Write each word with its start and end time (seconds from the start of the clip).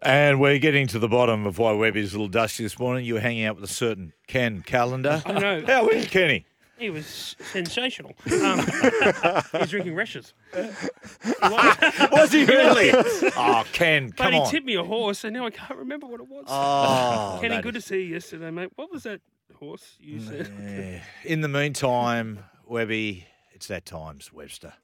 And 0.00 0.40
we're 0.40 0.58
getting 0.58 0.86
to 0.88 0.98
the 0.98 1.08
bottom 1.08 1.44
of 1.46 1.58
why 1.58 1.72
Webby's 1.72 2.12
a 2.14 2.16
little 2.16 2.28
dusty 2.28 2.62
this 2.62 2.78
morning. 2.78 3.04
You 3.04 3.14
were 3.14 3.20
hanging 3.20 3.44
out 3.44 3.56
with 3.56 3.64
a 3.68 3.72
certain 3.72 4.12
Ken 4.28 4.62
Callander. 4.62 5.22
I 5.26 5.32
know. 5.32 5.60
How 5.66 5.66
How 5.84 5.88
is 5.88 6.06
Kenny? 6.06 6.46
He 6.78 6.90
was 6.90 7.34
sensational. 7.52 8.12
Um, 8.30 8.60
he 9.52 9.58
was 9.58 9.70
drinking 9.70 9.96
rashes. 9.96 10.32
Was 12.12 12.30
he 12.32 12.44
really? 12.44 12.92
oh, 13.36 13.64
Ken, 13.72 14.12
come 14.12 14.14
But 14.16 14.16
come 14.22 14.32
he 14.34 14.38
on. 14.38 14.50
tipped 14.50 14.64
me 14.66 14.76
a 14.76 14.84
horse, 14.84 15.24
and 15.24 15.34
now 15.34 15.44
I 15.46 15.50
can't 15.50 15.76
remember 15.76 16.06
what 16.06 16.20
it 16.20 16.28
was. 16.28 16.44
Oh, 16.46 17.38
Kenny, 17.40 17.56
that 17.56 17.64
good 17.64 17.74
is- 17.74 17.82
to 17.82 17.88
see 17.88 18.02
you 18.04 18.14
yesterday, 18.14 18.52
mate. 18.52 18.70
What 18.76 18.92
was 18.92 19.02
that 19.02 19.20
horse 19.58 19.96
you 19.98 20.20
said? 20.20 20.52
Yeah. 20.62 21.00
In 21.24 21.40
the 21.40 21.48
meantime, 21.48 22.44
Webby, 22.64 23.26
it's 23.52 23.66
that 23.66 23.84
times, 23.84 24.32
Webster. 24.32 24.74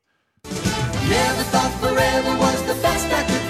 Never 0.45 1.43
thought 1.45 1.79
forever 1.81 2.39
was 2.39 2.63
the 2.67 2.83
best 2.83 3.07
I 3.07 3.23
could 3.23 3.44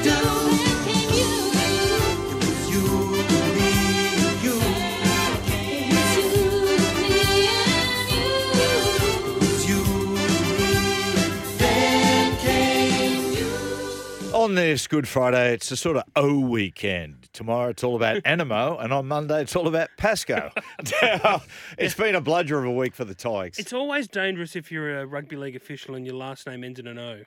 On 14.45 14.55
this 14.55 14.87
Good 14.87 15.09
Friday, 15.09 15.55
it's 15.55 15.71
a 15.71 15.77
sort 15.77 15.97
of 15.97 16.03
O 16.17 16.39
weekend. 16.39 17.31
Tomorrow 17.33 17.71
it's 17.71 17.83
all 17.83 17.97
about 17.97 18.21
Animo, 18.27 18.77
and 18.77 18.93
on 18.93 19.09
Monday 19.09 19.41
it's 19.41 19.57
all 19.57 19.67
about 19.67 19.89
Pascoe. 19.97 20.51
It's 21.79 21.95
been 21.95 22.15
a 22.15 22.21
bludger 22.21 22.59
of 22.59 22.67
a 22.67 22.71
week 22.71 22.95
for 22.95 23.07
the 23.07 23.15
Tigers. 23.15 23.59
It's 23.59 23.73
always 23.73 24.07
dangerous 24.07 24.55
if 24.55 24.71
you're 24.71 25.01
a 25.01 25.07
rugby 25.07 25.37
league 25.37 25.57
official 25.57 25.95
and 25.95 26.05
your 26.05 26.17
last 26.17 26.47
name 26.47 26.63
ends 26.63 26.79
in 26.79 26.87
an 26.87 26.99
O, 26.99 27.23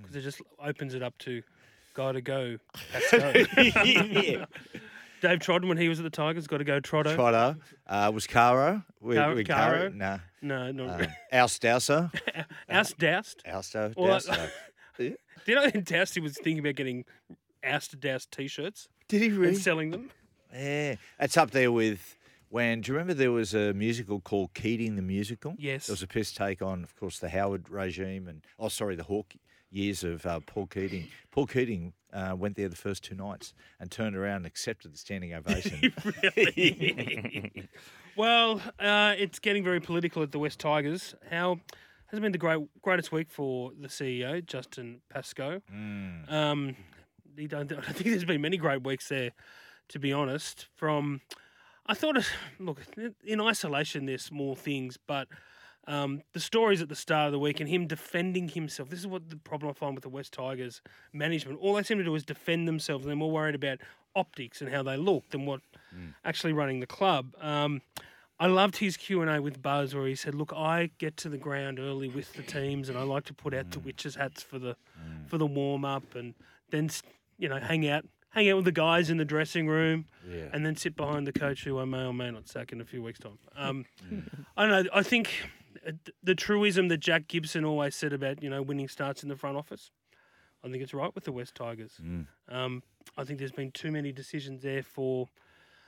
because 0.00 0.14
it 0.14 0.20
just 0.20 0.40
opens 0.64 0.94
it 0.94 1.02
up 1.02 1.18
to 1.18 1.42
got 1.94 2.12
to 2.12 2.20
go. 2.20 2.58
Pascoe. 2.92 3.44
yeah. 3.84 4.44
Dave 5.20 5.40
Trodden, 5.40 5.66
when 5.66 5.78
he 5.78 5.88
was 5.88 5.98
at 5.98 6.04
the 6.04 6.10
Tigers, 6.10 6.46
got 6.46 6.58
to 6.58 6.64
go 6.64 6.78
Trotto. 6.80 7.16
Trotto. 7.16 7.56
Uh, 7.88 8.12
was 8.14 8.28
Caro? 8.28 8.84
We, 9.00 9.16
Car- 9.16 9.34
we 9.34 9.42
Caro? 9.42 9.88
Nah. 9.88 10.18
No, 10.40 10.70
no. 10.70 10.88
Um, 10.88 11.06
Oust 11.32 11.60
Dowser. 11.60 12.12
Oust 12.68 12.98
Doust. 12.98 13.42
Dowser. 13.44 14.50
Do 14.98 15.16
you 15.46 15.54
know 15.54 15.70
Doust 15.70 16.20
was 16.20 16.34
thinking 16.36 16.60
about 16.60 16.76
getting 16.76 17.04
Oust 17.64 17.98
Doust 18.00 18.30
t-shirts 18.30 18.88
Did 19.08 19.22
he 19.22 19.28
really? 19.28 19.34
and 19.34 19.42
really? 19.42 19.54
selling 19.56 19.90
them? 19.90 20.10
Yeah. 20.52 20.96
It's 21.18 21.36
up 21.36 21.50
there 21.50 21.72
with 21.72 22.16
when, 22.48 22.82
do 22.82 22.92
you 22.92 22.94
remember 22.96 23.14
there 23.14 23.32
was 23.32 23.54
a 23.54 23.72
musical 23.72 24.20
called 24.20 24.52
Keating 24.52 24.96
the 24.96 25.02
Musical? 25.02 25.54
Yes. 25.58 25.86
There 25.86 25.94
was 25.94 26.02
a 26.02 26.06
piss 26.06 26.32
take 26.32 26.60
on, 26.60 26.82
of 26.84 26.94
course, 26.96 27.18
the 27.18 27.30
Howard 27.30 27.70
regime 27.70 28.28
and, 28.28 28.44
oh, 28.58 28.68
sorry, 28.68 28.94
the 28.94 29.04
Hawke 29.04 29.34
years 29.70 30.04
of 30.04 30.24
uh, 30.26 30.40
Paul 30.44 30.66
Keating. 30.66 31.08
Paul 31.30 31.46
Keating 31.46 31.94
uh, 32.12 32.34
went 32.36 32.56
there 32.56 32.68
the 32.68 32.76
first 32.76 33.02
two 33.02 33.14
nights 33.14 33.54
and 33.80 33.90
turned 33.90 34.14
around 34.14 34.36
and 34.36 34.46
accepted 34.46 34.92
the 34.92 34.98
standing 34.98 35.32
ovation. 35.32 35.94
really? 36.22 37.68
well, 38.16 38.60
uh, 38.78 39.14
it's 39.16 39.38
getting 39.38 39.64
very 39.64 39.80
political 39.80 40.22
at 40.22 40.30
the 40.30 40.38
West 40.38 40.58
Tigers. 40.60 41.14
How 41.30 41.58
has 42.12 42.20
been 42.20 42.32
the 42.32 42.38
great 42.38 42.60
greatest 42.82 43.10
week 43.10 43.30
for 43.30 43.72
the 43.78 43.88
CEO, 43.88 44.44
Justin 44.44 45.00
Pascoe? 45.08 45.62
Mm. 45.72 46.30
Um, 46.30 46.76
he 47.36 47.46
don't, 47.46 47.72
I 47.72 47.74
don't 47.76 47.84
think 47.84 48.10
there's 48.10 48.24
been 48.24 48.40
many 48.40 48.56
great 48.56 48.84
weeks 48.84 49.08
there, 49.08 49.32
to 49.88 49.98
be 49.98 50.12
honest. 50.12 50.68
From 50.76 51.22
I 51.86 51.94
thought, 51.94 52.16
it, 52.16 52.30
look, 52.58 52.80
in 53.24 53.40
isolation, 53.40 54.06
there's 54.06 54.22
small 54.22 54.54
things, 54.54 54.98
but 55.06 55.26
um, 55.88 56.22
the 56.32 56.40
stories 56.40 56.80
at 56.80 56.88
the 56.88 56.94
start 56.94 57.26
of 57.26 57.32
the 57.32 57.38
week 57.38 57.58
and 57.58 57.68
him 57.68 57.86
defending 57.86 58.48
himself. 58.48 58.88
This 58.88 59.00
is 59.00 59.06
what 59.06 59.30
the 59.30 59.36
problem 59.36 59.70
I 59.70 59.72
find 59.72 59.94
with 59.94 60.04
the 60.04 60.08
West 60.08 60.32
Tigers 60.32 60.80
management. 61.12 61.58
All 61.60 61.74
they 61.74 61.82
seem 61.82 61.98
to 61.98 62.04
do 62.04 62.14
is 62.14 62.24
defend 62.24 62.68
themselves, 62.68 63.04
and 63.04 63.10
they're 63.10 63.16
more 63.16 63.32
worried 63.32 63.56
about 63.56 63.78
optics 64.14 64.60
and 64.60 64.70
how 64.70 64.82
they 64.82 64.96
look 64.96 65.30
than 65.30 65.46
what 65.46 65.60
actually 66.24 66.52
running 66.52 66.80
the 66.80 66.86
club. 66.86 67.34
Um, 67.40 67.82
I 68.42 68.46
loved 68.46 68.76
his 68.78 68.96
Q 68.96 69.20
and 69.22 69.30
A 69.30 69.40
with 69.40 69.62
Buzz, 69.62 69.94
where 69.94 70.06
he 70.06 70.14
said, 70.16 70.34
"Look, 70.34 70.52
I 70.52 70.90
get 70.98 71.16
to 71.18 71.28
the 71.28 71.38
ground 71.38 71.78
early 71.78 72.08
with 72.08 72.32
the 72.32 72.42
teams, 72.42 72.88
and 72.88 72.98
I 72.98 73.02
like 73.02 73.24
to 73.26 73.34
put 73.34 73.54
out 73.54 73.70
the 73.70 73.78
witches' 73.78 74.16
hats 74.16 74.42
for 74.42 74.58
the 74.58 74.76
for 75.28 75.38
the 75.38 75.46
warm 75.46 75.84
up, 75.84 76.14
and 76.14 76.34
then 76.70 76.90
you 77.38 77.48
know 77.48 77.58
hang 77.60 77.88
out." 77.88 78.04
Hang 78.30 78.48
out 78.48 78.56
with 78.56 78.64
the 78.64 78.72
guys 78.72 79.10
in 79.10 79.18
the 79.18 79.26
dressing 79.26 79.68
room, 79.68 80.06
Yeah. 80.26 80.48
and 80.54 80.64
then 80.64 80.74
sit 80.74 80.96
behind 80.96 81.26
the 81.26 81.34
coach 81.34 81.64
who 81.64 81.78
I 81.78 81.84
may 81.84 82.06
or 82.06 82.14
may 82.14 82.30
not 82.30 82.48
sack 82.48 82.72
in 82.72 82.80
a 82.80 82.84
few 82.86 83.02
weeks' 83.02 83.18
time. 83.18 83.38
Um, 83.54 83.84
I 84.56 84.66
don't 84.66 84.84
know. 84.86 84.90
I 84.94 85.02
think 85.02 85.28
uh, 85.86 85.92
the 86.22 86.34
truism 86.34 86.88
that 86.88 86.96
Jack 86.96 87.28
Gibson 87.28 87.62
always 87.62 87.94
said 87.94 88.14
about 88.14 88.42
you 88.42 88.48
know 88.48 88.62
winning 88.62 88.88
starts 88.88 89.22
in 89.22 89.28
the 89.28 89.36
front 89.36 89.58
office. 89.58 89.90
I 90.64 90.70
think 90.70 90.82
it's 90.82 90.94
right 90.94 91.14
with 91.14 91.24
the 91.24 91.32
West 91.32 91.54
Tigers. 91.54 92.00
Um, 92.48 92.82
I 93.18 93.24
think 93.24 93.38
there's 93.38 93.52
been 93.52 93.70
too 93.70 93.92
many 93.92 94.12
decisions 94.12 94.62
there 94.62 94.82
for 94.82 95.28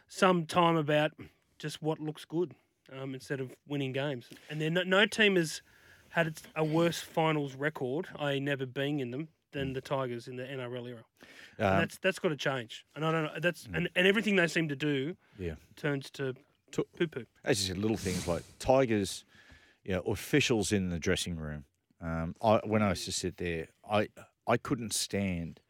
some 0.06 0.44
time 0.44 0.76
about 0.76 1.12
just 1.58 1.82
what 1.82 1.98
looks 2.00 2.24
good 2.24 2.52
um, 2.92 3.14
instead 3.14 3.40
of 3.40 3.54
winning 3.68 3.92
games. 3.92 4.28
And 4.50 4.60
then 4.60 4.74
no, 4.74 4.82
no 4.82 5.06
team 5.06 5.36
has 5.36 5.62
had 6.10 6.26
its- 6.26 6.42
a 6.54 6.64
worse 6.64 7.00
finals 7.00 7.54
record, 7.54 8.08
i.e., 8.18 8.40
never 8.40 8.66
being 8.66 9.00
in 9.00 9.10
them, 9.10 9.28
than 9.52 9.72
the 9.72 9.80
Tigers 9.80 10.26
in 10.28 10.36
the 10.36 10.42
NRL 10.44 10.88
era. 10.88 11.04
Um, 11.58 11.78
that's 11.80 11.98
that's 11.98 12.18
got 12.18 12.30
to 12.30 12.36
change. 12.36 12.84
And 12.96 13.04
I 13.04 13.12
don't 13.12 13.22
know. 13.24 13.30
That's 13.40 13.66
and, 13.72 13.88
and 13.94 14.06
everything 14.06 14.34
they 14.36 14.48
seem 14.48 14.68
to 14.68 14.76
do 14.76 15.16
yeah. 15.38 15.54
turns 15.76 16.10
to 16.12 16.34
To- 16.72 16.86
poo 16.98 17.06
poo. 17.06 17.24
as 17.44 17.60
you 17.62 17.68
said, 17.74 17.80
little 17.80 17.96
things 17.96 18.26
like 18.26 18.42
Tigers, 18.58 19.24
you 19.84 19.92
know, 19.92 20.00
officials 20.00 20.72
in 20.72 20.88
the 20.90 20.98
dressing 20.98 21.36
room. 21.36 21.64
Um, 22.00 22.34
I, 22.42 22.60
when 22.64 22.82
I 22.82 22.90
used 22.90 23.04
to 23.06 23.12
sit 23.12 23.36
there, 23.36 23.68
I 23.88 24.08
I 24.46 24.56
couldn't 24.56 24.92
stand 24.92 25.60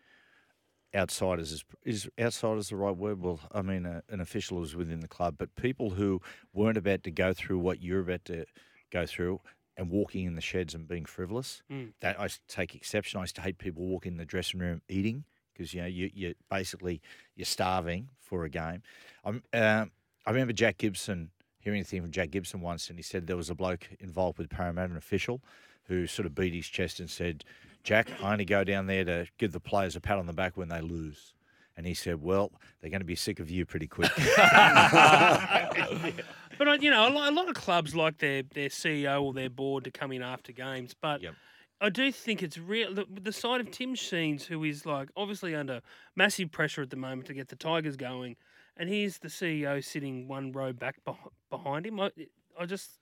outsiders. 0.94 1.52
Is, 1.52 1.64
is 1.84 2.08
outsiders 2.18 2.68
the 2.68 2.76
right 2.76 2.96
word? 2.96 3.20
Well, 3.20 3.40
I 3.52 3.62
mean, 3.62 3.86
a, 3.86 4.02
an 4.08 4.20
official 4.20 4.58
who's 4.58 4.76
within 4.76 5.00
the 5.00 5.08
club, 5.08 5.36
but 5.38 5.54
people 5.56 5.90
who 5.90 6.20
weren't 6.52 6.76
about 6.76 7.02
to 7.04 7.10
go 7.10 7.32
through 7.32 7.58
what 7.58 7.82
you're 7.82 8.00
about 8.00 8.24
to 8.26 8.44
go 8.90 9.06
through 9.06 9.40
and 9.76 9.90
walking 9.90 10.24
in 10.24 10.34
the 10.34 10.40
sheds 10.40 10.74
and 10.74 10.86
being 10.86 11.04
frivolous. 11.04 11.62
Mm. 11.70 11.92
That 12.00 12.20
I 12.20 12.28
take 12.48 12.74
exception. 12.74 13.18
I 13.18 13.22
used 13.22 13.36
to 13.36 13.42
hate 13.42 13.58
people 13.58 13.84
walking 13.84 14.12
in 14.12 14.18
the 14.18 14.24
dressing 14.24 14.60
room 14.60 14.82
eating 14.88 15.24
because 15.52 15.74
you 15.74 15.80
know 15.80 15.88
you 15.88 16.10
you 16.14 16.34
basically 16.50 17.00
you're 17.34 17.44
starving 17.44 18.08
for 18.20 18.44
a 18.44 18.48
game. 18.50 18.82
I'm. 19.24 19.42
Um, 19.52 19.90
I 20.26 20.30
remember 20.30 20.54
Jack 20.54 20.78
Gibson 20.78 21.30
hearing 21.58 21.80
a 21.80 21.84
thing 21.84 22.02
from 22.02 22.10
Jack 22.10 22.30
Gibson 22.30 22.60
once, 22.60 22.88
and 22.88 22.98
he 22.98 23.02
said 23.02 23.26
there 23.26 23.36
was 23.36 23.50
a 23.50 23.54
bloke 23.54 23.88
involved 24.00 24.38
with 24.38 24.48
Parramatta, 24.48 24.90
an 24.90 24.96
official, 24.96 25.42
who 25.84 26.06
sort 26.06 26.26
of 26.26 26.34
beat 26.34 26.54
his 26.54 26.66
chest 26.66 27.00
and 27.00 27.10
said, 27.10 27.44
"Jack, 27.84 28.08
I 28.22 28.32
only 28.32 28.44
go 28.44 28.64
down 28.64 28.86
there 28.86 29.04
to 29.04 29.26
give 29.38 29.52
the 29.52 29.60
players 29.60 29.94
a 29.94 30.00
pat 30.00 30.18
on 30.18 30.26
the 30.26 30.32
back 30.32 30.56
when 30.56 30.68
they 30.68 30.80
lose." 30.80 31.32
And 31.76 31.86
he 31.86 31.94
said, 31.94 32.22
"Well, 32.22 32.50
they're 32.80 32.90
going 32.90 33.00
to 33.00 33.06
be 33.06 33.14
sick 33.14 33.38
of 33.38 33.50
you 33.50 33.64
pretty 33.64 33.86
quick." 33.86 34.10
But 36.58 36.68
uh, 36.68 36.78
you 36.80 36.90
know, 36.90 37.08
a 37.08 37.30
lot, 37.30 37.48
of 37.48 37.54
clubs 37.54 37.94
like 37.94 38.18
their 38.18 38.42
their 38.42 38.68
CEO 38.68 39.22
or 39.22 39.32
their 39.32 39.50
board 39.50 39.84
to 39.84 39.90
come 39.90 40.12
in 40.12 40.22
after 40.22 40.52
games. 40.52 40.94
But 40.94 41.22
Yep. 41.22 41.34
I 41.80 41.90
do 41.90 42.12
think 42.12 42.42
it's 42.42 42.56
real. 42.56 42.94
The, 42.94 43.06
the 43.10 43.32
side 43.32 43.60
of 43.60 43.70
Tim 43.70 43.94
Sheens, 43.94 44.44
who 44.44 44.64
is 44.64 44.86
like 44.86 45.08
obviously 45.16 45.54
under 45.54 45.80
massive 46.16 46.50
pressure 46.50 46.82
at 46.82 46.90
the 46.90 46.96
moment 46.96 47.26
to 47.26 47.34
get 47.34 47.48
the 47.48 47.56
Tigers 47.56 47.96
going, 47.96 48.36
and 48.76 48.88
he's 48.88 49.18
the 49.18 49.28
CEO 49.28 49.84
sitting 49.84 50.28
one 50.28 50.52
row 50.52 50.72
back 50.72 50.96
behind 51.50 51.86
him. 51.86 52.00
I, 52.00 52.10
I 52.58 52.66
just 52.66 53.00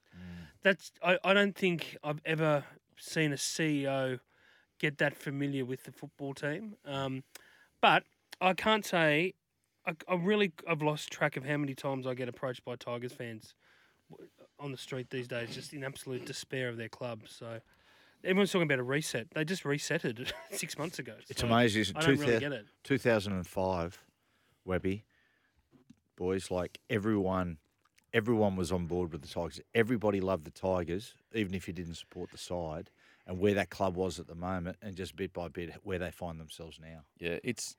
that's 0.63 0.91
I, 1.03 1.17
I 1.23 1.33
don't 1.33 1.55
think 1.55 1.97
I've 2.03 2.19
ever 2.25 2.63
seen 2.97 3.31
a 3.31 3.37
CEO 3.37 4.19
get 4.83 4.97
that 4.97 5.15
familiar 5.15 5.63
with 5.63 5.85
the 5.85 5.93
football 5.93 6.33
team. 6.33 6.75
Um, 6.85 7.23
but 7.81 8.03
I 8.41 8.53
can't 8.53 8.85
say 8.85 9.33
I, 9.87 9.93
I 10.09 10.15
really 10.15 10.51
I've 10.67 10.81
lost 10.81 11.09
track 11.09 11.37
of 11.37 11.45
how 11.45 11.55
many 11.55 11.73
times 11.73 12.05
I 12.05 12.13
get 12.15 12.27
approached 12.27 12.65
by 12.65 12.75
Tigers 12.75 13.13
fans 13.13 13.55
on 14.59 14.71
the 14.71 14.77
street 14.77 15.09
these 15.09 15.27
days, 15.29 15.55
just 15.55 15.71
in 15.71 15.85
absolute 15.85 16.25
despair 16.25 16.67
of 16.67 16.75
their 16.75 16.89
club. 16.89 17.21
So 17.27 17.59
everyone's 18.25 18.51
talking 18.51 18.67
about 18.67 18.79
a 18.79 18.83
reset. 18.83 19.27
They 19.33 19.45
just 19.45 19.63
resetted 19.63 20.19
it 20.19 20.33
six 20.51 20.77
months 20.77 20.99
ago. 20.99 21.13
It's 21.29 21.39
So 21.39 21.47
amazing. 21.47 21.95
I 21.95 22.01
don't 22.01 22.19
really 22.19 22.39
get 22.39 22.51
it. 22.51 22.65
2005, 22.83 24.03
Webby, 24.65 25.05
boys, 26.17 26.51
like 26.51 26.79
everyone, 26.89 27.57
everyone 28.13 28.57
was 28.57 28.73
on 28.73 28.85
board 28.87 29.13
with 29.13 29.21
the 29.21 29.29
Tigers. 29.29 29.61
Everybody 29.73 30.19
loved 30.19 30.43
the 30.43 30.51
Tigers, 30.51 31.13
even 31.33 31.53
if 31.53 31.69
you 31.69 31.73
didn't 31.73 31.95
support 31.95 32.31
the 32.31 32.37
side, 32.37 32.89
and 33.25 33.39
where 33.39 33.53
that 33.53 33.69
club 33.69 33.95
was 33.95 34.19
at 34.19 34.27
the 34.27 34.35
moment, 34.35 34.77
and 34.81 34.95
just 34.95 35.15
bit 35.15 35.33
by 35.33 35.47
bit 35.47 35.75
where 35.83 35.99
they 35.99 36.11
find 36.11 36.39
themselves 36.39 36.79
now. 36.81 37.01
Yeah, 37.17 37.37
it's 37.43 37.75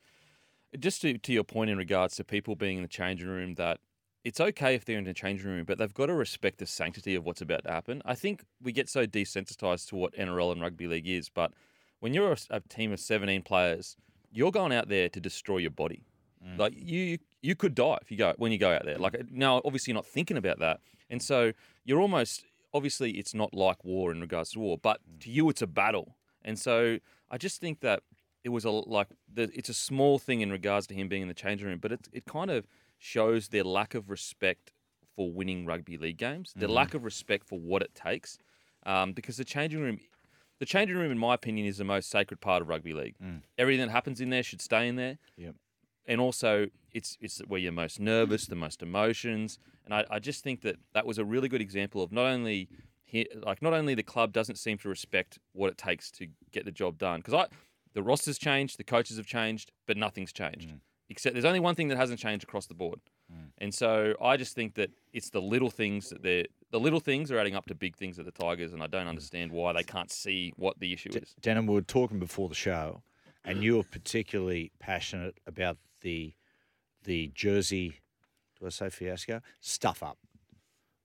just 0.78 1.02
to, 1.02 1.18
to 1.18 1.32
your 1.32 1.44
point 1.44 1.70
in 1.70 1.78
regards 1.78 2.16
to 2.16 2.24
people 2.24 2.56
being 2.56 2.78
in 2.78 2.82
the 2.82 2.88
changing 2.88 3.28
room 3.28 3.54
that 3.54 3.78
it's 4.24 4.40
okay 4.40 4.74
if 4.74 4.84
they're 4.84 4.98
in 4.98 5.04
the 5.04 5.12
changing 5.12 5.46
room, 5.48 5.64
but 5.64 5.78
they've 5.78 5.92
got 5.92 6.06
to 6.06 6.14
respect 6.14 6.58
the 6.58 6.66
sanctity 6.66 7.14
of 7.14 7.24
what's 7.24 7.42
about 7.42 7.64
to 7.64 7.70
happen. 7.70 8.00
I 8.06 8.14
think 8.14 8.42
we 8.62 8.72
get 8.72 8.88
so 8.88 9.06
desensitized 9.06 9.88
to 9.88 9.96
what 9.96 10.14
NRL 10.14 10.52
and 10.52 10.62
rugby 10.62 10.86
league 10.86 11.06
is, 11.06 11.28
but 11.28 11.52
when 12.00 12.14
you're 12.14 12.32
a, 12.32 12.36
a 12.50 12.60
team 12.60 12.92
of 12.92 13.00
17 13.00 13.42
players, 13.42 13.96
you're 14.32 14.50
going 14.50 14.72
out 14.72 14.88
there 14.88 15.08
to 15.10 15.20
destroy 15.20 15.58
your 15.58 15.70
body. 15.70 16.06
Mm. 16.44 16.58
Like 16.58 16.72
you, 16.74 17.18
you 17.42 17.54
could 17.54 17.74
die 17.74 17.98
if 18.00 18.10
you 18.10 18.16
go 18.16 18.34
when 18.38 18.50
you 18.50 18.58
go 18.58 18.72
out 18.72 18.84
there. 18.84 18.98
Like 18.98 19.30
now, 19.30 19.60
obviously, 19.64 19.92
you're 19.92 19.98
not 19.98 20.06
thinking 20.06 20.36
about 20.36 20.58
that, 20.58 20.80
and 21.08 21.22
so 21.22 21.52
you're 21.84 22.00
almost 22.00 22.44
obviously 22.74 23.12
it's 23.12 23.32
not 23.32 23.54
like 23.54 23.84
war 23.84 24.10
in 24.10 24.20
regards 24.20 24.50
to 24.50 24.58
war, 24.58 24.76
but 24.76 25.00
mm. 25.08 25.20
to 25.20 25.30
you, 25.30 25.48
it's 25.48 25.62
a 25.62 25.66
battle. 25.66 26.16
And 26.42 26.58
so 26.58 26.98
I 27.30 27.38
just 27.38 27.60
think 27.60 27.80
that 27.80 28.02
it 28.42 28.50
was 28.50 28.66
a 28.66 28.70
like 28.70 29.08
the, 29.32 29.50
it's 29.54 29.70
a 29.70 29.74
small 29.74 30.18
thing 30.18 30.42
in 30.42 30.50
regards 30.50 30.86
to 30.88 30.94
him 30.94 31.08
being 31.08 31.22
in 31.22 31.28
the 31.28 31.34
changing 31.34 31.66
room, 31.66 31.78
but 31.80 31.92
it 31.92 32.08
it 32.12 32.24
kind 32.26 32.50
of 32.50 32.66
shows 32.98 33.48
their 33.48 33.64
lack 33.64 33.94
of 33.94 34.10
respect 34.10 34.72
for 35.16 35.30
winning 35.30 35.64
rugby 35.64 35.96
league 35.96 36.18
games, 36.18 36.52
their 36.56 36.68
mm. 36.68 36.74
lack 36.74 36.92
of 36.92 37.04
respect 37.04 37.48
for 37.48 37.58
what 37.58 37.80
it 37.80 37.94
takes, 37.94 38.38
um, 38.84 39.12
because 39.12 39.36
the 39.36 39.44
changing 39.44 39.80
room. 39.80 39.98
The 40.60 40.66
changing 40.66 40.96
room, 40.96 41.10
in 41.10 41.18
my 41.18 41.34
opinion, 41.34 41.66
is 41.66 41.78
the 41.78 41.84
most 41.84 42.08
sacred 42.08 42.40
part 42.40 42.62
of 42.62 42.68
rugby 42.68 42.92
league. 42.92 43.16
Mm. 43.22 43.42
Everything 43.58 43.84
that 43.84 43.92
happens 43.92 44.20
in 44.20 44.30
there 44.30 44.44
should 44.44 44.62
stay 44.62 44.86
in 44.86 44.94
there 44.94 45.18
Yep. 45.36 45.56
And 46.06 46.20
also 46.20 46.68
it's 46.92 47.16
it's 47.20 47.38
where 47.48 47.60
you're 47.60 47.72
most 47.72 48.00
nervous, 48.00 48.46
the 48.46 48.54
most 48.54 48.82
emotions, 48.82 49.58
and 49.84 49.94
I, 49.94 50.04
I 50.10 50.18
just 50.18 50.42
think 50.42 50.62
that 50.62 50.76
that 50.94 51.06
was 51.06 51.18
a 51.18 51.24
really 51.24 51.48
good 51.48 51.60
example 51.60 52.02
of 52.02 52.12
not 52.12 52.26
only 52.26 52.68
he, 53.04 53.28
like 53.42 53.62
not 53.62 53.72
only 53.72 53.94
the 53.94 54.02
club 54.02 54.32
doesn't 54.32 54.56
seem 54.56 54.78
to 54.78 54.88
respect 54.88 55.38
what 55.52 55.70
it 55.70 55.78
takes 55.78 56.10
to 56.12 56.26
get 56.52 56.64
the 56.64 56.72
job 56.72 56.98
done. 56.98 57.20
Because 57.20 57.34
I 57.34 57.46
the 57.92 58.02
rosters 58.02 58.38
changed, 58.38 58.78
the 58.78 58.84
coaches 58.84 59.16
have 59.16 59.26
changed, 59.26 59.72
but 59.86 59.96
nothing's 59.96 60.32
changed. 60.32 60.70
Mm. 60.70 60.80
Except 61.08 61.34
there's 61.34 61.44
only 61.44 61.60
one 61.60 61.74
thing 61.74 61.88
that 61.88 61.96
hasn't 61.96 62.18
changed 62.18 62.44
across 62.44 62.66
the 62.66 62.74
board, 62.74 62.98
mm. 63.32 63.50
and 63.58 63.72
so 63.72 64.14
I 64.22 64.36
just 64.36 64.54
think 64.54 64.74
that 64.74 64.90
it's 65.12 65.30
the 65.30 65.40
little 65.40 65.70
things 65.70 66.08
that 66.08 66.22
they're 66.22 66.46
the 66.70 66.80
little 66.80 66.98
things 66.98 67.30
are 67.30 67.38
adding 67.38 67.54
up 67.54 67.66
to 67.66 67.74
big 67.74 67.94
things 67.94 68.18
at 68.18 68.24
the 68.24 68.32
Tigers, 68.32 68.72
and 68.72 68.82
I 68.82 68.86
don't 68.86 69.06
mm. 69.06 69.10
understand 69.10 69.52
why 69.52 69.72
they 69.72 69.82
can't 69.82 70.10
see 70.10 70.52
what 70.56 70.80
the 70.80 70.92
issue 70.92 71.10
is. 71.14 71.36
Denim, 71.40 71.66
we 71.66 71.74
were 71.74 71.82
talking 71.82 72.18
before 72.18 72.48
the 72.48 72.54
show, 72.54 73.02
and 73.44 73.62
you 73.62 73.76
were 73.76 73.84
particularly 73.84 74.72
passionate 74.80 75.38
about 75.46 75.76
the 76.04 76.34
the 77.02 77.32
jersey. 77.34 78.00
Do 78.60 78.66
I 78.66 78.68
say 78.68 78.88
fiasco? 78.88 79.40
Stuff 79.60 80.02
up, 80.02 80.18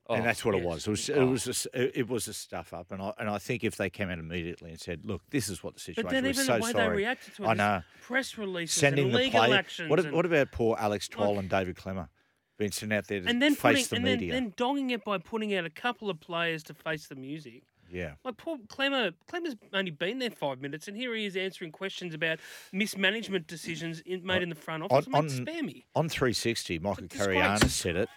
and 0.07 0.21
Oh, 0.21 0.23
that's 0.23 0.45
what 0.45 0.53
it 0.53 0.63
was. 0.63 0.85
It 0.85 0.91
was 0.91 1.09
it 1.09 1.17
oh. 1.17 1.25
was 1.25 1.67
a, 1.73 1.99
it 1.99 2.07
was 2.07 2.27
a 2.27 2.33
stuff 2.33 2.73
up, 2.73 2.91
and 2.91 3.01
I 3.01 3.11
and 3.17 3.27
I 3.29 3.39
think 3.39 3.63
if 3.63 3.75
they 3.77 3.89
came 3.89 4.09
out 4.11 4.19
immediately 4.19 4.69
and 4.69 4.79
said, 4.79 5.03
"Look, 5.03 5.23
this 5.31 5.49
is 5.49 5.63
what 5.63 5.73
the 5.73 5.79
situation." 5.79 6.03
But 6.03 6.11
then 6.11 6.23
we're 6.23 6.29
even 6.29 6.45
so 6.45 6.57
the 6.57 6.61
way 6.63 6.71
sorry. 6.71 6.89
they 6.89 6.95
reacted 6.95 7.35
to 7.37 7.43
it, 7.43 7.47
I 7.47 7.53
know. 7.55 7.81
press 8.03 8.37
releases 8.37 8.79
Sending 8.79 9.05
and 9.05 9.13
the 9.15 9.17
legal 9.17 9.43
play. 9.45 9.57
actions. 9.57 9.89
What, 9.89 9.99
and, 9.99 10.11
what 10.11 10.25
about 10.27 10.51
poor 10.51 10.77
Alex 10.79 11.09
Like- 11.17 11.37
and 11.39 11.49
David 11.49 11.75
Klemmer 11.75 12.09
being 12.57 12.71
sent 12.71 12.93
out 12.93 13.07
there 13.07 13.21
to 13.21 13.27
and 13.27 13.41
then 13.41 13.55
face 13.55 13.87
putting, 13.87 14.03
the 14.03 14.11
and 14.11 14.19
media? 14.19 14.33
then, 14.33 14.43
then 14.45 14.53
dogging 14.57 14.89
it 14.91 15.03
by 15.03 15.17
putting 15.17 15.55
out 15.55 15.65
a 15.65 15.69
couple 15.69 16.09
of 16.09 16.19
players 16.19 16.61
to 16.63 16.73
face 16.73 17.07
the 17.07 17.15
music. 17.15 17.63
Yeah. 17.91 18.13
Like 18.23 18.37
poor 18.37 18.57
Klemmer, 18.67 19.13
Klemmer's 19.31 19.55
only 19.73 19.91
been 19.91 20.19
there 20.19 20.29
five 20.29 20.61
minutes, 20.61 20.87
and 20.87 20.95
here 20.95 21.15
he 21.15 21.25
is 21.25 21.35
answering 21.35 21.71
questions 21.71 22.13
about 22.13 22.39
mismanagement 22.71 23.47
decisions 23.47 23.99
in, 24.01 24.25
made 24.25 24.41
in 24.43 24.49
the 24.49 24.55
front 24.55 24.83
office. 24.83 25.07
on- 25.13 25.25
Mate, 25.25 25.31
spare 25.31 25.63
me. 25.63 25.85
On 25.95 26.07
360, 26.09 26.79
Michael 26.79 27.05
It's 27.05 27.15
a 27.15 27.17
Carayannis 27.17 27.59
disgrace. 27.61 27.73
said 27.75 27.95
it. 27.95 28.09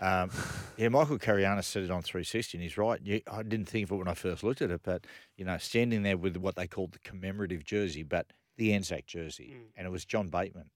Um, 0.02 0.30
yeah, 0.76 0.88
Michael 0.88 1.18
Carayannis 1.18 1.66
said 1.66 1.84
it 1.84 1.90
on 1.90 2.02
360, 2.02 2.58
and 2.58 2.62
he's 2.62 2.76
right. 2.76 3.00
You, 3.02 3.20
I 3.30 3.42
didn't 3.42 3.66
think 3.68 3.84
of 3.88 3.92
it 3.92 3.96
when 3.96 4.08
I 4.08 4.14
first 4.14 4.42
looked 4.42 4.62
at 4.62 4.70
it, 4.70 4.80
but 4.82 5.06
you 5.36 5.44
know, 5.44 5.56
standing 5.58 6.02
there 6.02 6.16
with 6.16 6.36
what 6.36 6.56
they 6.56 6.66
called 6.66 6.92
the 6.92 6.98
commemorative 7.00 7.64
jersey, 7.64 8.02
but 8.02 8.32
the 8.56 8.72
Anzac 8.74 9.06
jersey, 9.06 9.54
Mm. 9.56 9.62
and 9.76 9.86
it 9.86 9.90
was 9.90 10.04
John 10.04 10.28
Bateman. 10.28 10.70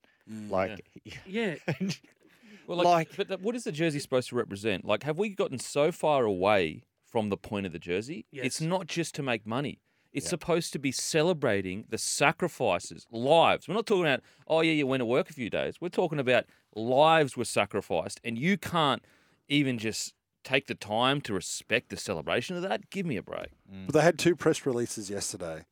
Like, 0.49 0.87
Yeah, 1.27 1.57
Well, 2.67 2.79
like, 2.79 3.17
Like- 3.19 3.29
but 3.29 3.41
what 3.41 3.55
is 3.55 3.65
the 3.65 3.73
jersey 3.73 3.99
supposed 4.01 4.29
to 4.31 4.37
represent? 4.37 4.85
Like, 4.85 5.03
have 5.05 5.19
we 5.19 5.29
gotten 5.31 5.59
so 5.59 5.93
far 5.93 6.25
away 6.25 6.83
from 7.17 7.31
the 7.31 7.37
point 7.39 7.65
of 7.65 7.73
the 7.73 7.79
jersey? 7.79 8.27
It's 8.31 8.61
not 8.61 8.87
just 8.87 9.15
to 9.15 9.23
make 9.23 9.47
money. 9.47 9.81
It's 10.13 10.29
supposed 10.29 10.75
to 10.75 10.79
be 10.79 10.93
celebrating 10.93 11.87
the 11.89 11.97
sacrifices, 11.97 13.07
lives. 13.11 13.67
We're 13.67 13.75
not 13.75 13.87
talking 13.87 14.05
about, 14.05 14.21
oh 14.47 14.61
yeah, 14.61 14.73
you 14.73 14.87
went 14.87 15.01
to 15.01 15.07
work 15.07 15.31
a 15.31 15.33
few 15.33 15.49
days. 15.49 15.81
We're 15.81 15.89
talking 15.89 16.19
about 16.19 16.45
lives 16.75 17.35
were 17.35 17.47
sacrificed, 17.47 18.21
and 18.23 18.39
you 18.39 18.59
can't 18.59 19.03
even 19.49 19.79
just 19.79 20.13
take 20.45 20.67
the 20.67 20.75
time 20.75 21.23
to 21.23 21.33
respect 21.33 21.89
the 21.89 21.97
celebration 21.97 22.55
of 22.55 22.61
that. 22.63 22.91
Give 22.91 23.07
me 23.07 23.17
a 23.17 23.23
break. 23.23 23.49
But 23.87 23.95
they 23.95 24.03
had 24.03 24.19
two 24.19 24.37
press 24.37 24.67
releases 24.67 25.09
yesterday. 25.09 25.65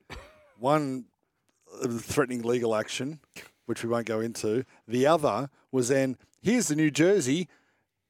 One 0.59 1.05
uh, 1.83 1.89
threatening 1.99 2.41
legal 2.41 2.75
action, 2.75 3.21
which 3.67 3.83
we 3.85 3.91
won't 3.91 4.07
go 4.07 4.21
into. 4.21 4.65
The 4.89 5.07
other 5.07 5.51
was 5.71 5.89
then, 5.89 6.17
here's 6.41 6.69
the 6.69 6.77
new 6.77 6.91
jersey. 6.91 7.49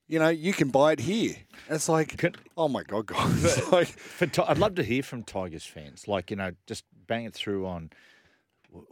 You 0.07 0.19
know, 0.19 0.29
you 0.29 0.53
can 0.53 0.69
buy 0.69 0.93
it 0.93 1.01
here. 1.01 1.35
And 1.67 1.77
it's 1.77 1.89
like, 1.89 2.19
Can- 2.19 2.35
oh 2.57 2.69
my 2.69 2.83
God, 2.83 3.07
guys. 3.07 3.45
It's 3.45 3.73
like, 3.73 3.89
for 3.89 4.29
I'd 4.47 4.59
love 4.59 4.75
to 4.75 4.83
hear 4.83 5.03
from 5.03 5.23
Tigers 5.23 5.65
fans. 5.65 6.07
Like, 6.07 6.31
you 6.31 6.37
know, 6.37 6.53
just 6.67 6.85
bang 7.07 7.25
it 7.25 7.35
through 7.35 7.67
on. 7.67 7.91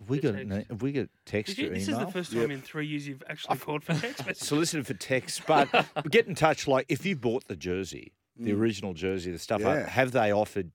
We 0.06 0.20
got 0.20 0.34
text. 0.36 0.70
have 0.70 0.82
we 0.82 0.92
got 0.92 1.08
text 1.26 1.58
you, 1.58 1.66
or 1.66 1.70
this 1.70 1.88
is 1.88 1.98
the 1.98 2.06
first 2.06 2.32
time 2.32 2.52
in 2.52 2.60
three 2.62 2.86
years 2.86 3.08
you've 3.08 3.24
actually 3.28 3.58
called 3.58 3.82
for 3.82 3.94
text 3.94 4.18
messages. 4.26 4.46
solicited 4.46 4.86
for 4.86 4.94
text, 4.94 5.42
but 5.46 5.68
get 6.10 6.28
in 6.28 6.36
touch. 6.36 6.68
Like, 6.68 6.86
if 6.88 7.04
you 7.04 7.16
bought 7.16 7.48
the 7.48 7.56
jersey, 7.56 8.12
the 8.38 8.52
mm. 8.52 8.58
original 8.60 8.94
jersey, 8.94 9.32
the 9.32 9.40
stuff, 9.40 9.60
Yeah. 9.60 9.88
have 9.88 10.12
they 10.12 10.30
offered 10.32 10.70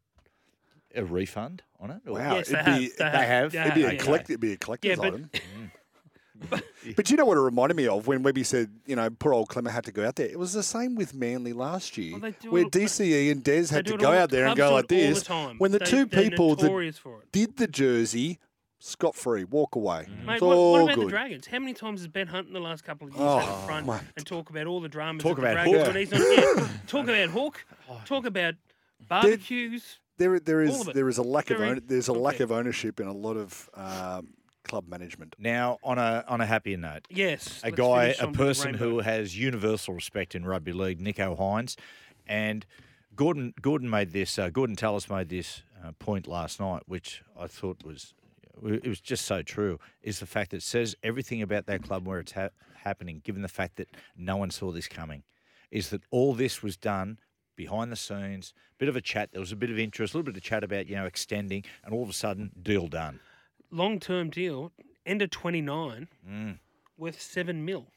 a 0.93 1.05
refund 1.05 1.63
on 1.79 1.91
it? 1.91 2.01
Or- 2.05 2.13
wow. 2.15 2.35
Yes, 2.35 2.51
it'd 2.51 2.65
they 2.65 2.77
be, 2.79 2.83
have. 2.83 2.97
They 2.97 3.25
have. 3.25 3.51
They 3.53 3.61
it'd 3.61 3.73
be, 3.75 3.81
have, 3.81 3.91
a 3.91 3.95
yeah. 3.95 4.01
collect, 4.03 4.29
it'd 4.29 4.41
be 4.41 4.51
a 4.53 4.57
collector's 4.57 4.89
Yeah, 4.89 4.95
but- 4.97 5.07
item. 5.07 5.29
Mm. 5.33 5.71
But 6.95 7.09
you 7.09 7.17
know 7.17 7.25
what 7.25 7.37
it 7.37 7.41
reminded 7.41 7.75
me 7.75 7.85
of 7.87 8.07
when 8.07 8.23
Webby 8.23 8.43
said, 8.43 8.69
you 8.85 8.95
know, 8.95 9.09
poor 9.09 9.33
old 9.33 9.49
Klemmer 9.49 9.69
had 9.71 9.83
to 9.85 9.91
go 9.91 10.07
out 10.07 10.15
there. 10.15 10.27
It 10.27 10.39
was 10.39 10.53
the 10.53 10.63
same 10.63 10.95
with 10.95 11.13
Manly 11.13 11.51
last 11.51 11.97
year, 11.97 12.17
Well, 12.17 12.31
where 12.49 12.61
it- 12.63 12.71
DCE 12.71 13.29
and 13.31 13.43
Des 13.43 13.63
They 13.63 13.75
had 13.75 13.85
to 13.87 13.97
go 13.97 14.13
out 14.13 14.29
there 14.29 14.45
and 14.47 14.55
go 14.55 14.73
like 14.73 14.85
it 14.91 14.95
all 14.95 15.13
the 15.13 15.49
this. 15.49 15.59
When 15.59 15.71
the 15.71 15.79
They- 15.79 15.85
two 15.85 16.07
people 16.07 16.55
that 16.55 16.63
notorious 16.63 16.97
for 16.97 17.21
it. 17.23 17.31
did 17.33 17.57
the 17.57 17.67
jersey, 17.67 18.39
scot 18.79 19.15
free, 19.15 19.43
walk 19.43 19.75
away. 19.75 20.07
Mate, 20.25 20.35
It's 20.35 20.41
what, 20.41 20.55
all 20.55 20.71
what 20.73 20.83
about 20.83 20.95
good. 20.95 21.05
the 21.07 21.09
Dragons? 21.09 21.47
How 21.47 21.59
many 21.59 21.73
times 21.73 21.99
has 22.01 22.07
Ben 22.07 22.27
Hunt 22.27 22.47
in 22.47 22.53
the 22.53 22.59
last 22.61 22.83
couple 22.85 23.07
of 23.07 23.13
years 23.15 23.23
Oh, 23.25 23.39
had 23.39 23.65
front 23.65 23.87
mate. 23.87 24.01
and 24.15 24.25
talk 24.25 24.49
about 24.49 24.67
all 24.67 24.79
the 24.79 24.87
dramas 24.87 25.23
Talk 25.23 25.39
of 25.39 25.43
the 25.43 25.51
about 25.51 25.65
Dragons 25.65 25.77
Hook. 25.77 25.87
when 25.87 25.97
he's 25.97 26.13
on 26.13 26.21
yeah, 26.57 26.67
Talk 26.87 27.03
about 27.03 27.29
Hook. 27.29 27.65
Talk 28.05 28.25
about 28.25 28.53
barbecues. 29.09 29.99
There, 30.17 30.39
there 30.39 30.61
All 30.61 30.67
is 30.69 30.81
of 30.81 30.87
it. 30.89 30.95
there 30.95 31.09
is 31.09 31.17
a 31.19 31.23
lack 31.23 31.51
of 31.51 31.59
own, 31.61 31.81
there's 31.85 32.07
a 32.07 32.13
lack 32.13 32.39
of 32.39 32.51
ownership 32.51 32.99
in 32.99 33.07
a 33.07 33.13
lot 33.13 33.37
of 33.37 33.69
um, 33.75 34.29
club 34.67 34.87
management. 34.87 35.35
Now, 35.39 35.77
on 35.83 35.97
a 35.97 36.23
on 36.27 36.41
a 36.41 36.45
happier 36.45 36.77
note, 36.77 37.07
Yes. 37.09 37.61
a 37.63 37.71
guy, 37.71 38.07
a 38.19 38.21
on 38.23 38.27
with 38.29 38.37
the 38.37 38.43
person 38.45 38.73
who 38.75 38.99
has 38.99 39.37
universal 39.37 39.93
respect 39.93 40.35
in 40.35 40.45
rugby 40.45 40.73
league, 40.73 40.99
Nicho 40.99 41.37
Hynes, 41.37 41.75
and 42.27 42.65
Gordon. 43.15 43.53
Gordon 43.61 43.89
made 43.89 44.11
this. 44.11 44.37
Uh, 44.37 44.49
Gordon 44.49 44.75
Tallis 44.75 45.09
made 45.09 45.29
this 45.29 45.63
uh, 45.83 45.91
point 45.99 46.27
last 46.27 46.59
night, 46.59 46.83
which 46.85 47.23
I 47.39 47.47
thought 47.47 47.83
was 47.83 48.13
it 48.63 48.87
was 48.87 48.99
just 48.99 49.25
so 49.25 49.41
true. 49.41 49.79
Is 50.01 50.19
the 50.19 50.25
fact 50.25 50.51
that 50.51 50.57
it 50.57 50.63
says 50.63 50.95
everything 51.03 51.41
about 51.41 51.65
that 51.67 51.83
club 51.83 52.05
where 52.07 52.19
it's 52.19 52.31
ha- 52.33 52.49
happening, 52.83 53.21
given 53.23 53.41
the 53.41 53.47
fact 53.47 53.77
that 53.77 53.87
no 54.15 54.37
one 54.37 54.49
saw 54.51 54.71
this 54.71 54.87
coming, 54.87 55.23
is 55.71 55.89
that 55.89 56.01
all 56.11 56.33
this 56.33 56.61
was 56.63 56.75
done 56.77 57.19
behind 57.55 57.91
the 57.91 57.95
scenes. 57.95 58.53
Bit 58.77 58.89
of 58.89 58.95
a 58.95 59.01
chat. 59.01 59.31
There 59.31 59.39
was 59.41 59.51
a 59.51 59.55
bit 59.55 59.69
of 59.71 59.79
interest, 59.79 60.13
a 60.13 60.17
little 60.17 60.31
bit 60.31 60.37
of 60.37 60.43
chat 60.43 60.63
about 60.63 60.87
you 60.87 60.95
know 60.95 61.05
extending, 61.05 61.63
and 61.83 61.93
all 61.93 62.03
of 62.03 62.09
a 62.09 62.13
sudden, 62.13 62.51
deal 62.61 62.87
done. 62.87 63.19
Long 63.71 63.99
term 63.99 64.29
deal, 64.29 64.71
end 65.05 65.21
of 65.21 65.29
29, 65.29 66.07
Mm. 66.27 66.59
worth 66.97 67.21
seven 67.21 67.63
mil. 67.65 67.87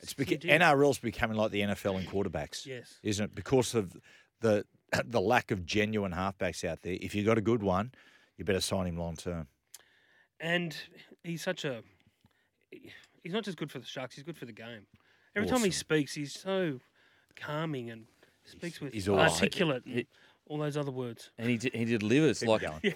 It's 0.00 0.14
beca- 0.14 0.40
NRL's 0.44 0.98
becoming 0.98 1.36
like 1.36 1.50
the 1.50 1.60
NFL 1.60 1.98
in 2.00 2.06
quarterbacks. 2.06 2.64
Yes. 2.66 2.98
isn't 3.02 3.24
it? 3.26 3.34
Because 3.34 3.74
of 3.74 3.96
the 4.40 4.64
the 5.04 5.20
lack 5.20 5.50
of 5.50 5.64
genuine 5.66 6.12
halfbacks 6.12 6.64
out 6.68 6.82
there. 6.82 6.96
If 7.00 7.14
you've 7.14 7.26
got 7.26 7.38
a 7.38 7.42
good 7.42 7.62
one, 7.62 7.92
you 8.36 8.44
better 8.44 8.60
sign 8.60 8.86
him 8.86 8.96
long 8.96 9.16
term. 9.16 9.46
And 10.40 10.74
he's 11.22 11.42
such 11.42 11.64
a. 11.64 11.82
He's 13.22 13.32
not 13.34 13.44
just 13.44 13.58
good 13.58 13.70
for 13.70 13.78
the 13.78 13.84
Sharks, 13.86 14.14
he's 14.14 14.24
good 14.24 14.38
for 14.38 14.46
the 14.46 14.52
game. 14.52 14.86
Every 15.36 15.48
time 15.48 15.60
he 15.60 15.70
speaks, 15.70 16.14
he's 16.14 16.32
so 16.32 16.80
calming 17.36 17.90
and 17.90 18.06
speaks 18.44 18.80
with 18.80 18.92
he's 18.94 19.08
awesome. 19.08 19.20
articulate 19.34 20.08
all 20.50 20.58
those 20.58 20.76
other 20.76 20.90
words. 20.90 21.30
And 21.38 21.48
he, 21.48 21.56
d- 21.56 21.70
he 21.72 21.84
delivers 21.84 22.44
like 22.44 22.62
yeah, 22.82 22.90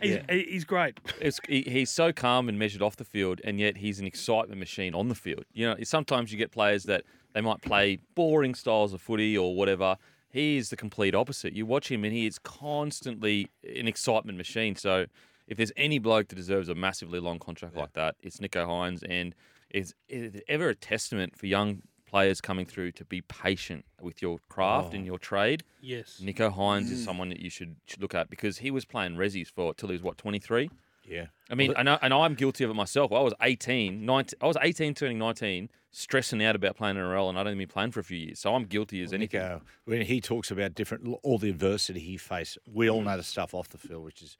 yeah. 0.00 0.22
He's, 0.30 0.48
he's 0.48 0.64
great. 0.64 0.98
It's, 1.20 1.40
he, 1.48 1.62
he's 1.62 1.90
so 1.90 2.12
calm 2.12 2.48
and 2.48 2.56
measured 2.56 2.82
off 2.82 2.94
the 2.96 3.04
field, 3.04 3.40
and 3.42 3.58
yet 3.58 3.78
he's 3.78 3.98
an 3.98 4.06
excitement 4.06 4.60
machine 4.60 4.94
on 4.94 5.08
the 5.08 5.16
field. 5.16 5.44
You 5.52 5.68
know, 5.68 5.76
sometimes 5.82 6.30
you 6.30 6.38
get 6.38 6.52
players 6.52 6.84
that 6.84 7.02
they 7.34 7.40
might 7.40 7.60
play 7.62 7.98
boring 8.14 8.54
styles 8.54 8.92
of 8.92 9.02
footy 9.02 9.36
or 9.36 9.56
whatever. 9.56 9.96
He 10.30 10.56
is 10.56 10.70
the 10.70 10.76
complete 10.76 11.16
opposite. 11.16 11.52
You 11.52 11.66
watch 11.66 11.90
him, 11.90 12.04
and 12.04 12.12
he 12.12 12.26
is 12.26 12.38
constantly 12.38 13.48
an 13.64 13.88
excitement 13.88 14.38
machine. 14.38 14.76
So, 14.76 15.06
if 15.48 15.56
there's 15.56 15.72
any 15.76 15.98
bloke 15.98 16.28
that 16.28 16.36
deserves 16.36 16.68
a 16.68 16.76
massively 16.76 17.18
long 17.18 17.40
contract 17.40 17.76
like 17.76 17.92
that, 17.94 18.14
it's 18.22 18.38
Nicho 18.38 18.66
Hynes, 18.66 19.02
and 19.06 19.34
it's, 19.68 19.92
it's 20.08 20.40
ever 20.46 20.68
a 20.68 20.74
testament 20.76 21.36
for 21.36 21.46
young 21.46 21.82
players 22.12 22.42
coming 22.42 22.66
through 22.66 22.92
to 22.92 23.04
be 23.06 23.22
patient 23.22 23.84
with 24.00 24.20
your 24.20 24.38
craft 24.50 24.92
and 24.92 25.06
your 25.06 25.18
trade. 25.18 25.64
Yes. 25.80 26.20
Nicho 26.22 26.54
Hynes 26.54 26.90
is 26.90 27.02
someone 27.02 27.30
that 27.30 27.40
you 27.40 27.48
should, 27.48 27.74
should 27.86 28.02
look 28.02 28.14
at 28.14 28.28
because 28.28 28.58
he 28.58 28.70
was 28.70 28.84
playing 28.84 29.16
resis 29.16 29.48
for 29.50 29.72
till 29.72 29.88
he 29.88 29.94
was 29.94 30.02
what 30.02 30.18
23, 30.18 30.68
Yeah. 31.08 31.26
I 31.50 31.54
mean, 31.54 31.72
and, 31.74 31.88
I, 31.88 31.98
and 32.02 32.12
I'm 32.12 32.34
guilty 32.34 32.64
of 32.64 32.70
it 32.70 32.74
myself. 32.74 33.12
I 33.12 33.20
was 33.20 33.32
18, 33.40 34.04
19, 34.04 34.38
I 34.42 34.46
was 34.46 34.58
18 34.60 34.92
turning 34.94 35.18
19, 35.18 35.70
stressing 35.90 36.44
out 36.44 36.54
about 36.54 36.76
playing 36.76 36.96
in 36.96 37.02
NRL, 37.02 37.30
and 37.30 37.38
I'd 37.38 37.46
only 37.46 37.64
been 37.64 37.68
playing 37.72 37.92
for 37.92 38.00
a 38.00 38.04
few 38.04 38.18
years. 38.18 38.38
So 38.40 38.54
I'm 38.54 38.64
guilty 38.64 39.02
as 39.02 39.12
anything. 39.14 39.40
Nicho, 39.40 39.62
when 39.86 40.02
he 40.02 40.20
talks 40.20 40.50
about 40.50 40.74
different 40.74 41.08
all 41.22 41.38
the 41.38 41.48
adversity 41.50 42.00
he 42.00 42.18
faced, 42.18 42.58
we 42.70 42.86
Mm. 42.88 42.92
all 42.92 43.02
know 43.02 43.16
the 43.16 43.22
stuff 43.22 43.54
off 43.54 43.68
the 43.70 43.78
field, 43.78 44.04
which 44.04 44.20
is 44.22 44.36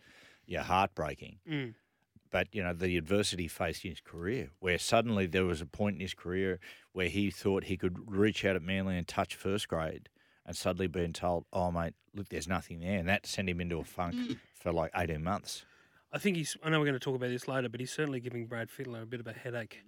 yeah 0.46 0.62
heartbreaking. 0.62 1.38
Mm. 1.48 1.74
But 2.32 2.48
you 2.52 2.62
know 2.64 2.72
the 2.72 2.96
adversity 2.96 3.44
he 3.44 3.48
faced 3.48 3.84
in 3.84 3.90
his 3.92 4.00
career, 4.00 4.50
where 4.58 4.78
suddenly 4.78 5.26
there 5.26 5.44
was 5.44 5.60
a 5.60 5.66
point 5.66 5.94
in 5.96 6.00
his 6.00 6.14
career 6.14 6.58
where 6.92 7.08
he 7.08 7.30
thought 7.30 7.64
he 7.64 7.76
could 7.76 7.96
reach 8.10 8.44
out 8.44 8.56
at 8.56 8.62
Manly 8.62 8.96
and 8.98 9.06
touch 9.06 9.36
first 9.36 9.68
grade, 9.68 10.08
and 10.44 10.56
suddenly 10.56 10.86
being 10.88 11.12
told, 11.12 11.44
"Oh 11.52 11.70
mate, 11.70 11.94
look, 12.14 12.28
there's 12.30 12.48
nothing 12.48 12.80
there," 12.80 12.98
and 12.98 13.08
that 13.08 13.26
sent 13.26 13.48
him 13.48 13.60
into 13.60 13.78
a 13.78 13.84
funk 13.84 14.14
Mm. 14.16 14.38
for 14.54 14.72
like 14.72 14.90
eighteen 14.96 15.22
months. 15.22 15.64
I 16.10 16.18
think 16.18 16.36
he's. 16.38 16.56
I 16.64 16.70
know 16.70 16.78
we're 16.80 16.86
going 16.86 16.94
to 16.98 17.00
talk 17.00 17.14
about 17.16 17.28
this 17.30 17.46
later, 17.46 17.68
but 17.68 17.80
he's 17.80 17.92
certainly 17.92 18.18
giving 18.20 18.46
Brad 18.46 18.68
Fittler 18.70 19.02
a 19.02 19.06
bit 19.06 19.20
of 19.20 19.26
a 19.26 19.32
headache 19.34 19.82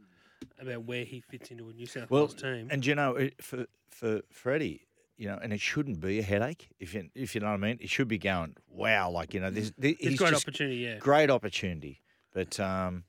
about 0.60 0.84
where 0.84 1.04
he 1.04 1.20
fits 1.20 1.50
into 1.50 1.68
a 1.68 1.72
New 1.72 1.86
South 1.86 2.10
Well, 2.10 2.22
Wales 2.26 2.34
team. 2.34 2.68
and 2.70 2.84
you 2.84 2.94
know, 2.94 3.30
for 3.40 3.66
for 3.90 4.20
Freddie, 4.30 4.86
you 5.16 5.28
know, 5.28 5.38
and 5.42 5.50
it 5.52 5.60
shouldn't 5.62 6.00
be 6.00 6.18
a 6.18 6.22
headache 6.22 6.68
if 6.78 6.92
you 6.92 7.08
if 7.14 7.34
you 7.34 7.40
know 7.40 7.46
what 7.48 7.54
I 7.54 7.56
mean. 7.56 7.78
It 7.80 7.88
should 7.88 8.08
be 8.08 8.18
going, 8.18 8.56
wow, 8.68 9.10
like 9.10 9.32
you 9.32 9.40
know, 9.40 9.50
this, 9.50 9.72
this 9.78 9.92
it's 9.98 10.08
he's 10.10 10.18
great 10.18 10.34
opportunity, 10.34 10.76
yeah. 10.76 10.98
great 10.98 11.30
opportunity. 11.30 12.00
But 12.34 12.60
um, 12.60 13.04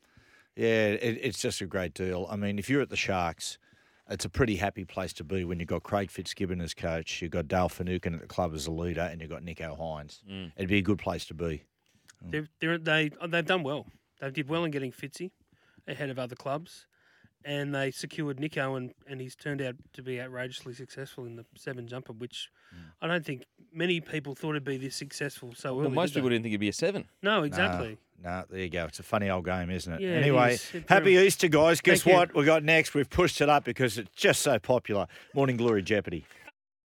yeah, 0.55 0.87
it, 0.87 1.19
it's 1.21 1.41
just 1.41 1.59
a 1.59 1.65
great 1.65 1.93
deal. 1.93 2.27
I 2.29 2.37
mean, 2.37 2.57
if 2.57 2.69
you're 2.69 2.81
at 2.81 2.89
the 2.89 2.95
Sharks, 2.95 3.57
it's 4.09 4.23
a 4.23 4.29
pretty 4.29 4.55
happy 4.55 4.85
place 4.85 5.11
to 5.13 5.23
be 5.23 5.43
when 5.43 5.59
you've 5.59 5.67
got 5.67 5.83
Craig 5.83 6.11
Fitzgibbon 6.11 6.61
as 6.61 6.73
coach, 6.73 7.21
you've 7.21 7.31
got 7.31 7.47
Dale 7.47 7.69
Finucane 7.69 8.13
at 8.13 8.21
the 8.21 8.27
club 8.27 8.53
as 8.53 8.67
a 8.67 8.71
leader, 8.71 9.01
and 9.01 9.19
you've 9.19 9.31
got 9.31 9.41
Nicho 9.41 9.77
Hynes. 9.77 10.21
Mm. 10.29 10.51
It'd 10.55 10.69
be 10.69 10.77
a 10.77 10.83
good 10.83 10.99
place 10.99 11.25
to 11.25 11.33
be. 11.33 11.63
They've, 12.21 12.47
they're, 12.59 12.77
they 12.77 13.11
they've 13.27 13.45
done 13.45 13.63
well. 13.63 13.87
They 14.21 14.31
did 14.31 14.47
well 14.47 14.63
in 14.63 14.71
getting 14.71 14.91
Fitzy 14.91 15.31
ahead 15.87 16.09
of 16.09 16.17
other 16.17 16.35
clubs, 16.35 16.87
and 17.43 17.73
they 17.73 17.91
secured 17.91 18.37
Nicho, 18.37 18.77
and, 18.77 18.93
and 19.07 19.19
he's 19.19 19.35
turned 19.35 19.61
out 19.61 19.75
to 19.93 20.01
be 20.01 20.21
outrageously 20.21 20.73
successful 20.73 21.25
in 21.25 21.35
the 21.35 21.45
seven 21.55 21.87
jumper, 21.87 22.13
which 22.13 22.49
I 23.01 23.07
don't 23.07 23.25
think 23.25 23.43
many 23.75 23.99
people 23.99 24.33
thought 24.33 24.51
it'd 24.51 24.63
be 24.63 24.77
this 24.77 24.95
successful 24.95 25.53
so 25.55 25.69
early. 25.69 25.81
Well, 25.81 25.89
most 25.91 26.09
did 26.09 26.15
they? 26.15 26.19
people 26.19 26.29
didn't 26.29 26.43
think 26.43 26.53
it'd 26.53 26.59
be 26.61 26.69
a 26.69 26.73
seven. 26.73 27.05
No, 27.21 27.43
exactly. 27.43 27.97
No, 28.23 28.29
no, 28.39 28.43
there 28.49 28.61
you 28.61 28.69
go. 28.69 28.85
It's 28.85 28.99
a 28.99 29.03
funny 29.03 29.29
old 29.29 29.45
game, 29.45 29.69
isn't 29.69 29.93
it? 29.93 30.01
Yeah, 30.01 30.09
anyway, 30.11 30.53
is. 30.53 30.67
It 30.73 30.85
happy 30.89 31.13
very- 31.15 31.27
Easter, 31.27 31.47
guys. 31.47 31.81
Guess 31.81 32.03
Thank 32.03 32.13
you. 32.13 32.19
what? 32.19 32.33
We 32.35 32.45
got 32.45 32.63
next. 32.63 32.93
We've 32.93 33.09
pushed 33.09 33.41
it 33.41 33.49
up 33.49 33.63
because 33.65 33.97
it's 33.97 34.09
just 34.15 34.41
so 34.41 34.57
popular. 34.57 35.07
Morning 35.33 35.57
Glory 35.57 35.81
Jeopardy. 35.83 36.25